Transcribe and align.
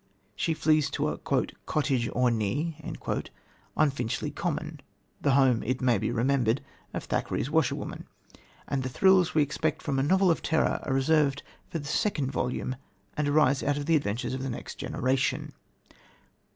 She 0.35 0.55
flees 0.55 0.89
to 0.89 1.09
a 1.09 1.19
"cottage 1.19 2.09
ornée" 2.09 3.29
on 3.77 3.91
Finchley 3.91 4.31
Common, 4.31 4.79
the 5.21 5.33
home, 5.33 5.61
it 5.61 5.79
may 5.79 5.99
be 5.99 6.09
remembered, 6.11 6.61
of 6.91 7.03
Thackeray's 7.03 7.51
Washerwoman; 7.51 8.07
and 8.67 8.81
the 8.81 8.89
thrills 8.89 9.35
we 9.35 9.43
expect 9.43 9.83
from 9.83 9.99
a 9.99 10.01
novel 10.01 10.31
of 10.31 10.41
terror 10.41 10.79
are 10.81 10.93
reserved 10.95 11.43
for 11.69 11.77
the 11.77 11.85
second 11.85 12.31
volume, 12.31 12.77
and 13.15 13.27
arise 13.29 13.61
out 13.61 13.77
of 13.77 13.85
the 13.85 13.95
adventures 13.95 14.33
of 14.33 14.41
the 14.41 14.49
next 14.49 14.79
generation. 14.79 15.53